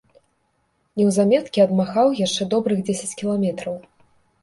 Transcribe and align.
Неўзаметкі 1.01 1.63
адмахаў 1.67 2.19
яшчэ 2.25 2.51
добрых 2.57 2.85
дзесяць 2.91 3.17
кіламетраў. 3.25 3.83